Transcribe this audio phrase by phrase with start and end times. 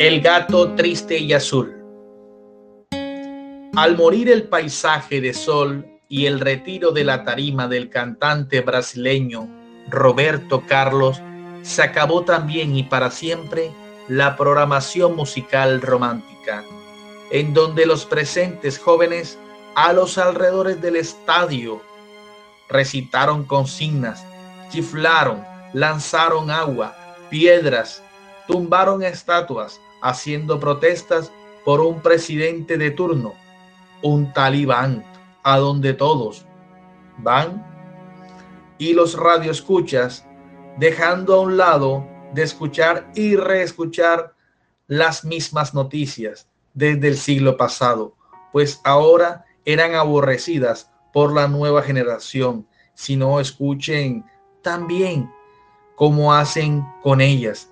[0.00, 1.72] El gato triste y azul.
[3.76, 9.48] Al morir el paisaje de sol y el retiro de la tarima del cantante brasileño
[9.88, 11.22] Roberto Carlos,
[11.62, 13.70] se acabó también y para siempre
[14.08, 16.64] la programación musical romántica,
[17.30, 19.38] en donde los presentes jóvenes
[19.76, 21.80] a los alrededores del estadio
[22.68, 24.26] recitaron consignas,
[24.70, 26.96] chiflaron, lanzaron agua,
[27.30, 28.02] piedras,
[28.46, 31.32] tumbaron estatuas, haciendo protestas
[31.64, 33.34] por un presidente de turno,
[34.02, 35.04] un talibán,
[35.44, 36.46] a donde todos
[37.18, 37.64] van
[38.78, 40.26] y los radioescuchas
[40.78, 44.34] dejando a un lado de escuchar y reescuchar
[44.88, 48.16] las mismas noticias desde el siglo pasado,
[48.52, 54.24] pues ahora eran aborrecidas por la nueva generación, si no escuchen
[54.62, 55.30] también
[55.94, 57.70] cómo hacen con ellas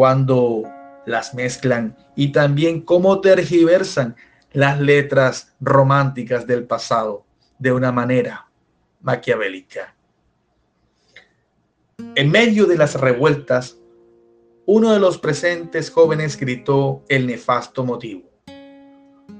[0.00, 0.62] cuando
[1.04, 4.16] las mezclan y también cómo tergiversan
[4.50, 7.26] las letras románticas del pasado
[7.58, 8.50] de una manera
[9.02, 9.94] maquiavélica.
[12.14, 13.76] En medio de las revueltas,
[14.64, 18.22] uno de los presentes jóvenes gritó el nefasto motivo.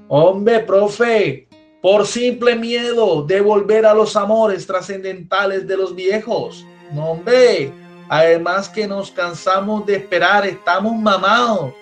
[0.09, 1.47] Hombre, profe,
[1.81, 6.63] por simple miedo de volver a los amores trascendentales de los viejos.
[6.93, 7.73] No, hombre,
[8.09, 11.73] Además que nos cansamos de esperar, estamos mamados.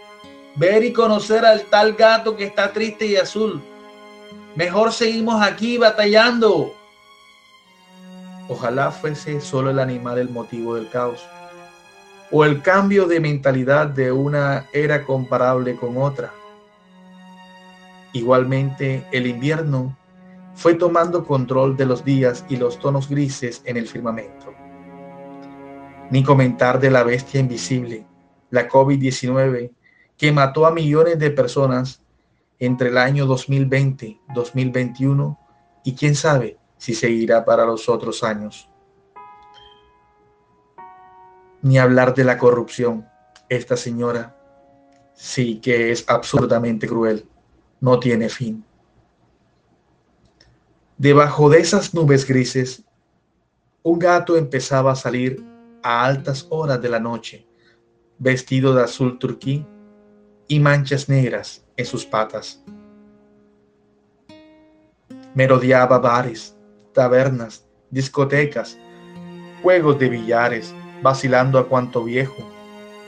[0.56, 3.62] Ver y conocer al tal gato que está triste y azul.
[4.56, 6.74] Mejor seguimos aquí batallando.
[8.48, 11.26] Ojalá fuese solo el animal el motivo del caos.
[12.32, 16.32] O el cambio de mentalidad de una era comparable con otra.
[18.14, 19.96] Igualmente, el invierno
[20.56, 24.54] fue tomando control de los días y los tonos grises en el firmamento
[26.10, 28.06] ni comentar de la bestia invisible,
[28.50, 29.72] la COVID-19,
[30.18, 32.02] que mató a millones de personas
[32.60, 35.40] entre el año 2020, 2021
[35.84, 38.70] y quién sabe si seguirá para los otros años.
[41.62, 43.08] Ni hablar de la corrupción.
[43.50, 44.36] Esta señora
[45.14, 47.28] sí que es absurdamente cruel.
[47.82, 48.64] No tiene fin.
[50.98, 52.84] Debajo de esas nubes grises,
[53.84, 55.49] un gato empezaba a salir
[55.84, 57.48] a altas horas de la noche,
[58.18, 59.66] vestido de azul turquí
[60.48, 62.64] y manchas negras en sus patas.
[65.34, 66.58] Merodeaba bares,
[66.94, 68.78] tabernas, discotecas,
[69.62, 72.50] juegos de billares, vacilando a cuanto viejo,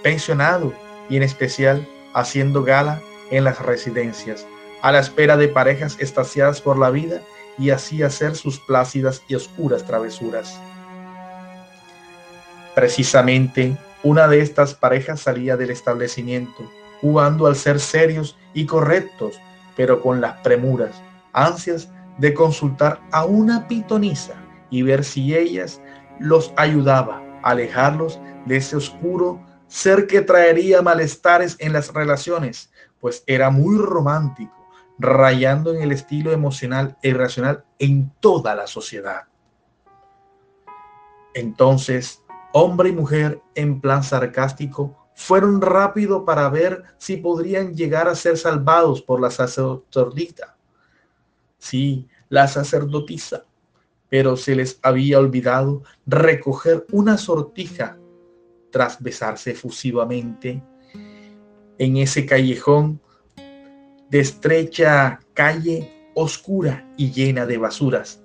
[0.04, 0.74] pensionado
[1.10, 4.46] y en especial haciendo gala en las residencias,
[4.82, 7.22] a la espera de parejas estaciadas por la vida
[7.58, 10.60] y así hacer sus plácidas y oscuras travesuras.
[12.82, 16.68] Precisamente una de estas parejas salía del establecimiento,
[17.00, 19.40] jugando al ser serios y correctos,
[19.76, 21.00] pero con las premuras,
[21.32, 24.34] ansias de consultar a una pitonisa
[24.72, 25.80] y ver si ellas
[26.20, 33.24] los ayudaba a alejarlos de ese oscuro ser que traería malestares en las relaciones, pues
[33.28, 34.68] era muy romántico,
[34.98, 39.26] rayando en el estilo emocional e irracional en toda la sociedad.
[41.36, 42.24] Entonces
[42.54, 48.38] hombre y mujer en plan sarcástico fueron rápido para ver si podrían llegar a ser
[48.38, 50.58] salvados por la sacerdotisa.
[51.58, 53.46] Sí, la sacerdotisa,
[54.10, 57.98] pero se les había olvidado recoger una sortija
[58.72, 60.64] tras besarse efusivamente
[61.78, 63.02] en ese callejón
[64.10, 68.22] de estrecha calle oscura y llena de basuras,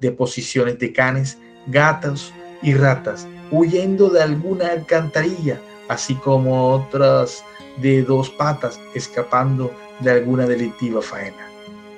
[0.00, 2.32] de posiciones de canes, gatos
[2.62, 7.44] y ratas huyendo de alguna alcantarilla, así como otras
[7.78, 11.48] de dos patas escapando de alguna delictiva faena.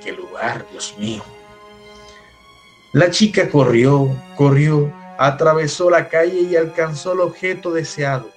[0.03, 1.23] ¡Qué lugar, Dios mío!
[2.93, 8.31] La chica corrió, corrió, atravesó la calle y alcanzó el objeto deseado.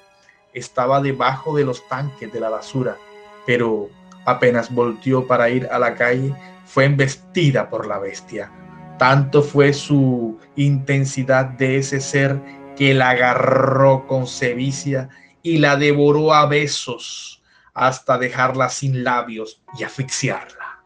[0.54, 2.98] Estaba debajo de los tanques de la basura,
[3.46, 3.90] pero
[4.26, 8.52] apenas volteó para ir a la calle, fue embestida por la bestia.
[8.98, 12.40] Tanto fue su intensidad de ese ser
[12.76, 15.10] que la agarró con sevicia
[15.44, 17.42] y la devoró a besos
[17.74, 20.84] hasta dejarla sin labios y asfixiarla.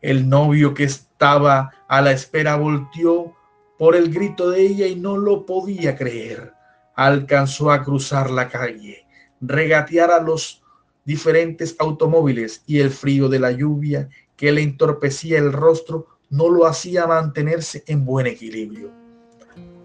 [0.00, 3.34] El novio que estaba a la espera volteó
[3.78, 6.52] por el grito de ella y no lo podía creer.
[6.94, 9.06] Alcanzó a cruzar la calle,
[9.40, 10.62] regatear a los
[11.04, 16.66] diferentes automóviles y el frío de la lluvia que le entorpecía el rostro no lo
[16.66, 18.92] hacía mantenerse en buen equilibrio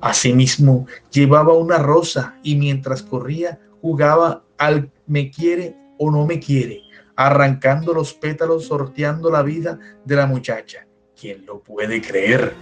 [0.04, 6.82] Asimismo, llevaba una rosa y mientras corría jugaba al me quiere o no me quiere,
[7.16, 10.86] arrancando los pétalos, sorteando la vida de la muchacha.
[11.18, 12.54] ¿Quién lo puede creer?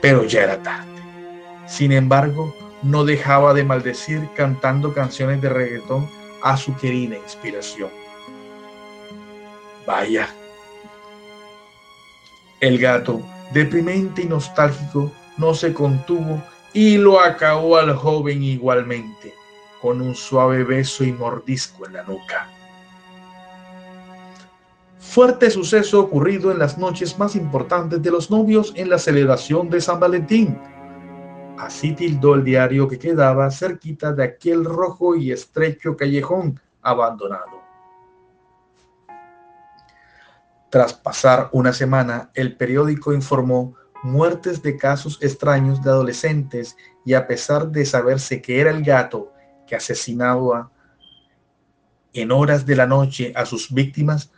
[0.00, 1.02] Pero ya era tarde.
[1.66, 2.54] Sin embargo,
[2.84, 6.08] no dejaba de maldecir cantando canciones de reggaetón
[6.40, 7.90] a su querida inspiración.
[9.84, 10.28] Vaya.
[12.60, 13.22] El gato,
[13.54, 16.42] deprimente y nostálgico, no se contuvo
[16.74, 19.32] y lo acabó al joven igualmente,
[19.80, 22.50] con un suave beso y mordisco en la nuca.
[24.98, 29.80] Fuerte suceso ocurrido en las noches más importantes de los novios en la celebración de
[29.80, 30.58] San Valentín.
[31.58, 37.69] Así tildó el diario que quedaba cerquita de aquel rojo y estrecho callejón abandonado.
[40.70, 43.74] Tras pasar una semana, el periódico informó
[44.04, 49.32] muertes de casos extraños de adolescentes y a pesar de saberse que era el gato
[49.66, 50.70] que asesinaba
[52.12, 54.30] en horas de la noche a sus víctimas,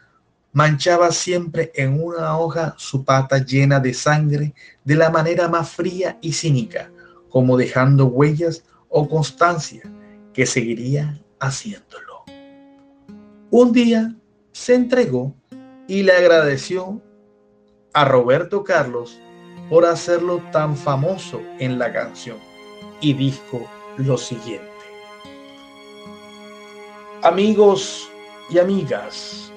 [0.53, 6.19] manchaba siempre en una hoja su pata llena de sangre de la manera más fría
[6.23, 6.91] y cínica,
[7.29, 9.83] como dejando huellas o constancia
[10.33, 12.25] que seguiría haciéndolo.
[13.51, 14.15] Un día
[14.53, 15.35] se entregó
[15.89, 17.01] y le agradeció
[17.93, 19.19] a Roberto Carlos
[19.69, 22.39] por hacerlo tan famoso en la canción
[23.01, 24.71] y dijo lo siguiente.
[27.23, 28.11] Amigos
[28.51, 29.53] y amigas,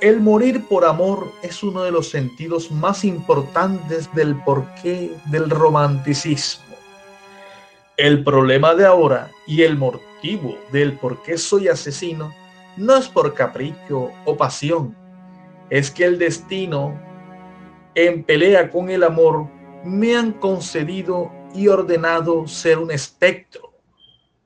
[0.00, 6.76] el morir por amor es uno de los sentidos más importantes del porqué del romanticismo.
[7.96, 12.32] El problema de ahora y el motivo del por qué soy asesino
[12.76, 14.94] no es por capricho o pasión,
[15.70, 17.06] es que el destino
[17.96, 19.48] en pelea con el amor,
[19.82, 23.72] me han concedido y ordenado ser un espectro,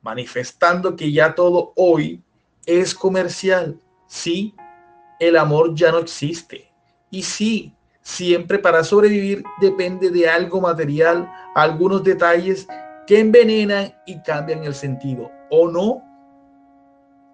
[0.02, 2.22] manifestando que ya todo hoy
[2.64, 3.76] es comercial.
[4.06, 4.54] Sí,
[5.18, 6.70] el amor ya no existe.
[7.10, 12.68] Y sí, siempre para sobrevivir depende de algo material, algunos detalles
[13.04, 15.28] que envenenan y cambian el sentido.
[15.50, 16.04] ¿O no?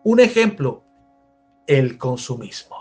[0.02, 0.82] Un ejemplo,
[1.66, 2.75] el consumismo.